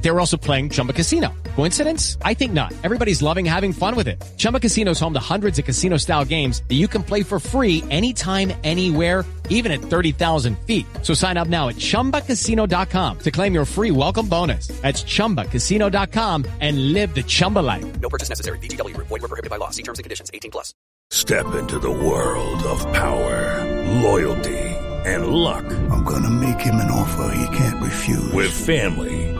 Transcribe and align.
They 0.00 0.10
were 0.10 0.20
also 0.20 0.36
playing 0.36 0.70
Chumba 0.70 0.92
Casino. 0.92 1.34
Coincidence? 1.56 2.16
I 2.22 2.34
think 2.34 2.52
not. 2.52 2.72
Everybody's 2.84 3.20
loving 3.20 3.44
having 3.44 3.72
fun 3.72 3.96
with 3.96 4.08
it. 4.08 4.22
Chumba 4.36 4.60
Casino 4.60 4.92
is 4.92 5.00
home 5.00 5.12
to 5.14 5.20
hundreds 5.20 5.58
of 5.58 5.64
casino 5.64 5.96
style 5.96 6.24
games 6.24 6.62
that 6.68 6.76
you 6.76 6.88
can 6.88 7.02
play 7.02 7.22
for 7.24 7.40
free 7.40 7.82
anytime, 7.90 8.52
anywhere, 8.64 9.24
even 9.48 9.72
at 9.72 9.80
30,000 9.80 10.56
feet. 10.60 10.86
So 11.02 11.14
sign 11.14 11.36
up 11.36 11.48
now 11.48 11.68
at 11.68 11.76
chumbacasino.com 11.76 13.18
to 13.18 13.30
claim 13.30 13.54
your 13.54 13.64
free 13.64 13.90
welcome 13.90 14.28
bonus. 14.28 14.68
That's 14.82 15.02
chumbacasino.com 15.02 16.44
and 16.60 16.92
live 16.92 17.14
the 17.14 17.24
Chumba 17.24 17.58
life. 17.58 18.00
No 18.00 18.08
purchase 18.08 18.28
necessary. 18.28 18.58
VGW 18.60 18.94
Group. 18.94 19.08
Void 19.08 19.22
were 19.22 19.28
prohibited 19.28 19.50
by 19.50 19.56
law. 19.56 19.70
See 19.70 19.82
terms 19.82 19.98
and 19.98 20.04
conditions. 20.04 20.30
18 20.32 20.52
plus. 20.52 20.74
Step 21.10 21.54
into 21.54 21.78
the 21.78 21.90
world 21.90 22.62
of 22.64 22.80
power, 22.92 23.64
loyalty, 24.02 24.58
and 25.06 25.28
luck. 25.28 25.64
I'm 25.90 26.04
gonna 26.04 26.28
make 26.28 26.60
him 26.60 26.74
an 26.76 26.90
offer 26.90 27.34
he 27.34 27.56
can't 27.56 27.82
refuse. 27.82 28.30
With 28.32 28.50
family, 28.52 29.27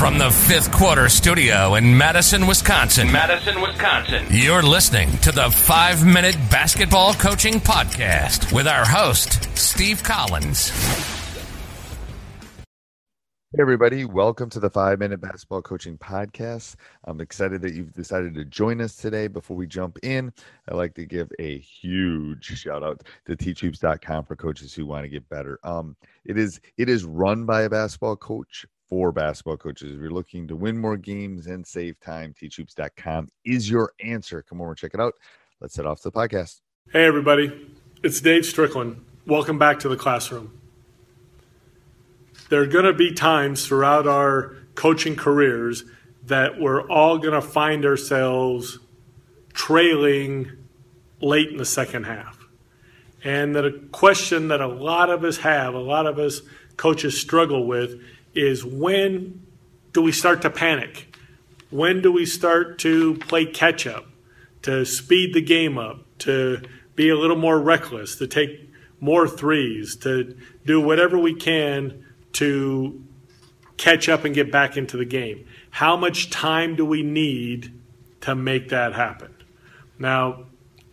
From 0.00 0.16
the 0.16 0.30
fifth 0.30 0.72
quarter 0.72 1.10
studio 1.10 1.74
in 1.74 1.98
Madison, 1.98 2.46
Wisconsin. 2.46 3.12
Madison, 3.12 3.60
Wisconsin. 3.60 4.24
You're 4.30 4.62
listening 4.62 5.10
to 5.18 5.30
the 5.30 5.50
five 5.50 6.06
minute 6.06 6.36
basketball 6.50 7.12
coaching 7.12 7.60
podcast 7.60 8.50
with 8.50 8.66
our 8.66 8.86
host, 8.86 9.54
Steve 9.58 10.02
Collins. 10.02 10.70
Hey, 13.52 13.60
everybody. 13.60 14.06
Welcome 14.06 14.48
to 14.50 14.60
the 14.60 14.70
Five 14.70 15.00
Minute 15.00 15.20
Basketball 15.20 15.60
Coaching 15.60 15.98
Podcast. 15.98 16.76
I'm 17.04 17.20
excited 17.20 17.60
that 17.60 17.74
you've 17.74 17.92
decided 17.92 18.32
to 18.36 18.46
join 18.46 18.80
us 18.80 18.96
today. 18.96 19.26
Before 19.26 19.54
we 19.54 19.66
jump 19.66 19.98
in, 20.02 20.32
I'd 20.66 20.76
like 20.76 20.94
to 20.94 21.04
give 21.04 21.30
a 21.38 21.58
huge 21.58 22.46
shout 22.46 22.82
out 22.82 23.02
to 23.26 23.36
teachhoops.com 23.36 24.24
for 24.24 24.34
coaches 24.34 24.72
who 24.72 24.86
want 24.86 25.04
to 25.04 25.10
get 25.10 25.28
better. 25.28 25.58
Um, 25.62 25.94
it 26.24 26.38
is 26.38 26.58
it 26.78 26.88
is 26.88 27.04
run 27.04 27.44
by 27.44 27.62
a 27.62 27.68
basketball 27.68 28.16
coach 28.16 28.64
for 28.90 29.12
basketball 29.12 29.56
coaches. 29.56 29.94
If 29.94 30.00
you're 30.00 30.10
looking 30.10 30.46
to 30.48 30.56
win 30.56 30.76
more 30.76 30.98
games 30.98 31.46
and 31.46 31.66
save 31.66 31.98
time, 32.00 32.34
teachhoops.com 32.38 33.28
is 33.46 33.70
your 33.70 33.92
answer. 34.04 34.42
Come 34.42 34.60
over, 34.60 34.74
check 34.74 34.92
it 34.92 35.00
out. 35.00 35.14
Let's 35.62 35.76
head 35.76 35.86
off 35.86 36.02
to 36.02 36.10
the 36.10 36.12
podcast. 36.12 36.60
Hey, 36.92 37.06
everybody. 37.06 37.74
It's 38.02 38.20
Dave 38.20 38.44
Strickland. 38.44 39.02
Welcome 39.26 39.58
back 39.58 39.78
to 39.78 39.88
the 39.88 39.96
classroom 39.96 40.60
there 42.50 42.60
are 42.60 42.66
going 42.66 42.84
to 42.84 42.92
be 42.92 43.12
times 43.12 43.66
throughout 43.66 44.06
our 44.06 44.56
coaching 44.74 45.16
careers 45.16 45.84
that 46.26 46.60
we're 46.60 46.86
all 46.90 47.16
going 47.16 47.32
to 47.32 47.40
find 47.40 47.86
ourselves 47.86 48.78
trailing 49.54 50.50
late 51.20 51.48
in 51.48 51.56
the 51.56 51.64
second 51.64 52.04
half. 52.04 52.38
And 53.22 53.54
that 53.54 53.64
a 53.64 53.72
question 53.92 54.48
that 54.48 54.60
a 54.60 54.66
lot 54.66 55.10
of 55.10 55.24
us 55.24 55.38
have, 55.38 55.74
a 55.74 55.78
lot 55.78 56.06
of 56.06 56.18
us 56.18 56.42
coaches 56.76 57.18
struggle 57.18 57.66
with, 57.66 58.00
is 58.34 58.64
when 58.64 59.46
do 59.92 60.02
we 60.02 60.12
start 60.12 60.42
to 60.42 60.50
panic? 60.50 61.16
When 61.70 62.02
do 62.02 62.12
we 62.12 62.26
start 62.26 62.78
to 62.80 63.14
play 63.14 63.46
catch 63.46 63.86
up, 63.86 64.06
to 64.62 64.84
speed 64.84 65.34
the 65.34 65.40
game 65.40 65.78
up, 65.78 66.04
to 66.20 66.62
be 66.96 67.08
a 67.08 67.16
little 67.16 67.36
more 67.36 67.58
reckless, 67.58 68.16
to 68.16 68.26
take 68.26 68.68
more 69.00 69.26
threes, 69.26 69.96
to 69.96 70.36
do 70.66 70.80
whatever 70.80 71.18
we 71.18 71.34
can 71.34 72.04
to 72.32 73.02
catch 73.76 74.08
up 74.08 74.24
and 74.24 74.34
get 74.34 74.52
back 74.52 74.76
into 74.76 74.96
the 74.96 75.04
game. 75.04 75.46
How 75.70 75.96
much 75.96 76.30
time 76.30 76.76
do 76.76 76.84
we 76.84 77.02
need 77.02 77.72
to 78.20 78.34
make 78.34 78.68
that 78.68 78.92
happen? 78.92 79.34
Now, 79.98 80.44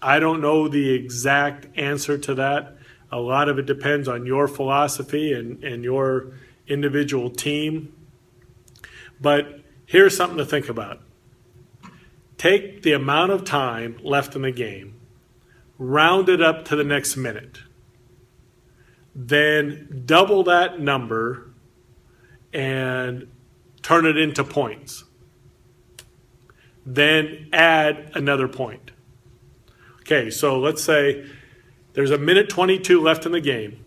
I 0.01 0.19
don't 0.19 0.41
know 0.41 0.67
the 0.67 0.91
exact 0.93 1.67
answer 1.77 2.17
to 2.17 2.35
that. 2.35 2.77
A 3.11 3.19
lot 3.19 3.49
of 3.49 3.57
it 3.59 3.65
depends 3.65 4.07
on 4.07 4.25
your 4.25 4.47
philosophy 4.47 5.33
and, 5.33 5.63
and 5.63 5.83
your 5.83 6.33
individual 6.67 7.29
team. 7.29 7.93
But 9.19 9.61
here's 9.85 10.15
something 10.15 10.37
to 10.37 10.45
think 10.45 10.69
about 10.69 11.01
take 12.37 12.83
the 12.83 12.93
amount 12.93 13.31
of 13.31 13.43
time 13.43 13.99
left 14.03 14.35
in 14.35 14.43
the 14.43 14.51
game, 14.51 14.99
round 15.77 16.29
it 16.29 16.41
up 16.41 16.65
to 16.65 16.75
the 16.75 16.83
next 16.83 17.17
minute 17.17 17.59
then 19.19 20.03
double 20.05 20.43
that 20.43 20.79
number 20.79 21.49
and 22.53 23.27
turn 23.81 24.05
it 24.05 24.15
into 24.15 24.43
points. 24.43 25.05
Then 26.85 27.49
add 27.51 28.11
another 28.13 28.47
point. 28.47 28.91
Okay, 30.01 30.29
so 30.29 30.59
let's 30.59 30.83
say 30.83 31.25
there's 31.93 32.11
a 32.11 32.17
minute 32.19 32.47
22 32.47 33.01
left 33.01 33.25
in 33.25 33.31
the 33.31 33.41
game. 33.41 33.83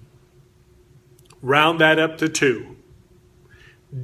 Round 1.43 1.81
that 1.81 1.99
up 1.99 2.19
to 2.19 2.29
two. 2.29 2.77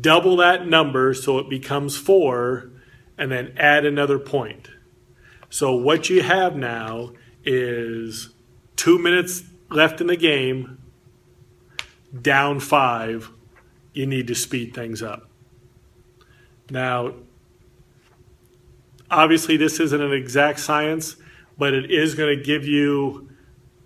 Double 0.01 0.37
that 0.37 0.67
number 0.67 1.15
so 1.15 1.39
it 1.39 1.49
becomes 1.49 1.97
four, 1.97 2.71
and 3.19 3.31
then 3.31 3.55
add 3.57 3.85
another 3.85 4.19
point. 4.19 4.69
So 5.49 5.75
what 5.75 6.11
you 6.11 6.23
have 6.23 6.57
now 6.57 7.13
is 7.45 8.31
two 8.75 8.99
minutes 8.99 9.45
left 9.71 10.01
in 10.01 10.09
the 10.09 10.17
game 10.17 10.79
down 12.21 12.61
five, 12.61 13.31
you 13.93 14.07
need 14.07 14.27
to 14.27 14.35
speed 14.35 14.75
things 14.75 15.03
up. 15.03 15.29
Now, 16.71 17.15
obviously, 19.11 19.57
this 19.57 19.81
isn't 19.81 20.01
an 20.01 20.13
exact 20.13 20.61
science, 20.61 21.17
but 21.57 21.75
it 21.75 21.91
is 21.91 22.15
going 22.15 22.37
to 22.37 22.45
give 22.45 22.67
you 22.67 23.29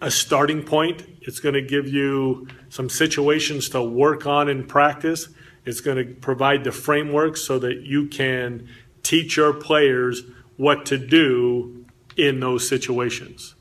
a 0.01 0.11
starting 0.11 0.63
point. 0.63 1.05
It's 1.23 1.41
going 1.41 1.55
to 1.55 1.63
give 1.63 1.87
you 1.89 2.49
some 2.69 2.89
situations 2.89 3.69
to 3.71 3.83
work 3.83 4.27
on 4.27 4.49
in 4.49 4.67
practice. 4.67 5.29
It's 5.65 5.81
going 5.81 5.99
to 5.99 6.15
provide 6.15 6.65
the 6.65 6.73
framework 6.73 7.37
so 7.37 7.59
that 7.59 7.83
you 7.83 8.07
can 8.09 8.69
teach 9.03 9.37
your 9.37 9.53
players 9.53 10.23
what 10.57 10.87
to 10.87 10.99
do 10.99 11.85
in 12.17 12.41
those 12.41 12.69
situations. 12.69 13.55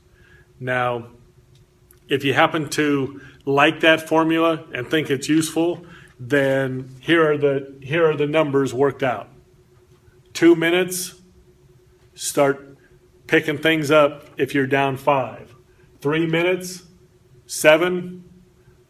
Now, 0.58 1.08
if 2.08 2.24
you 2.24 2.34
happen 2.34 2.68
to 2.70 3.20
like 3.44 3.80
that 3.80 4.08
formula 4.08 4.64
and 4.74 4.88
think 4.90 5.10
it's 5.10 5.28
useful, 5.28 5.84
then 6.18 6.90
here 7.00 7.30
are 7.30 7.38
the 7.38 7.78
here 7.80 8.08
are 8.08 8.16
the 8.16 8.26
numbers 8.26 8.74
worked 8.74 9.02
out. 9.02 9.28
Two 10.34 10.54
minutes, 10.54 11.14
start 12.14 12.76
picking 13.26 13.56
things 13.56 13.90
up 13.90 14.26
if 14.36 14.54
you're 14.54 14.66
down 14.66 14.96
five. 14.96 15.54
Three 16.00 16.26
minutes, 16.26 16.84
seven, 17.46 18.24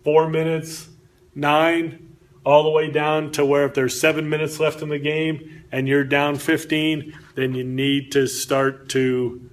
four 0.05 0.29
minutes, 0.29 0.89
nine, 1.35 2.17
all 2.45 2.63
the 2.63 2.71
way 2.71 2.91
down 2.91 3.33
to 3.33 3.45
where 3.45 3.67
if 3.67 3.75
there's 3.75 4.01
seven 4.01 4.29
minutes 4.29 4.61
left 4.61 4.83
in 4.83 4.89
the 4.89 4.99
game 4.99 5.65
and 5.73 5.87
you're 5.87 6.05
down 6.05 6.37
15, 6.37 7.17
then 7.35 7.55
you 7.55 7.65
need 7.65 8.13
to 8.13 8.27
start 8.27 8.89
to 8.91 9.51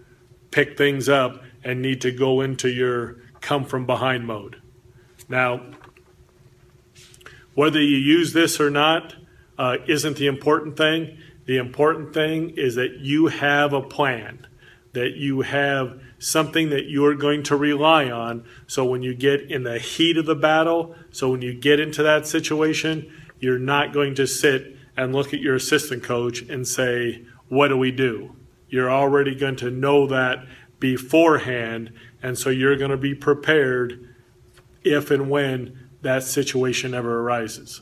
pick 0.52 0.78
things 0.78 1.10
up 1.10 1.44
and 1.64 1.82
need 1.82 2.02
to 2.02 2.12
go 2.12 2.42
into 2.42 2.70
your 2.70 3.18
come 3.42 3.66
from 3.66 3.86
behind 3.86 4.26
mode. 4.26 4.62
Now, 5.28 5.62
whether 7.54 7.82
you 7.82 7.98
use 7.98 8.34
this 8.34 8.60
or 8.60 8.70
not 8.70 9.16
uh, 9.58 9.78
isn't 9.88 10.18
the 10.18 10.28
important 10.28 10.78
thing. 10.78 11.18
The 11.46 11.58
important 11.58 12.14
thing 12.14 12.52
is 12.52 12.76
that 12.76 13.00
you 13.00 13.28
have 13.28 13.74
a 13.74 13.82
plan, 13.82 14.46
that 14.98 15.16
you 15.16 15.42
have 15.42 16.02
something 16.18 16.70
that 16.72 16.90
you're 16.90 17.14
going 17.14 17.44
to 17.44 17.56
rely 17.56 18.10
on. 18.10 18.44
So 18.66 18.84
when 18.84 19.04
you 19.04 19.14
get 19.14 19.52
in 19.52 19.64
the 19.64 19.78
heat 19.78 20.18
of 20.18 20.26
the 20.26 20.36
battle, 20.36 20.96
so 21.12 21.30
when 21.30 21.44
you 21.44 21.54
get 21.54 21.80
into 21.80 22.02
that 22.02 22.26
situation, 22.26 23.12
you're 23.40 23.60
not 23.60 23.94
going 23.94 24.16
to 24.16 24.26
sit 24.26 24.76
and 24.98 25.14
look 25.14 25.34
at 25.36 25.40
your 25.40 25.56
assistant 25.56 26.04
coach 26.04 26.42
and 26.42 26.68
say, 26.68 27.24
What 27.48 27.68
do 27.68 27.78
we 27.78 27.92
do? 27.92 28.36
You're 28.70 28.92
already 28.92 29.36
going 29.36 29.56
to 29.58 29.70
know 29.70 30.08
that 30.08 30.40
beforehand. 30.80 31.94
And 32.24 32.38
so 32.38 32.50
you're 32.50 32.76
going 32.76 32.92
to 32.92 32.98
be 32.98 33.14
prepared 33.14 34.16
if 34.84 35.12
and 35.12 35.30
when 35.30 35.90
that 36.02 36.24
situation 36.24 36.96
ever 36.96 37.22
arises. 37.22 37.82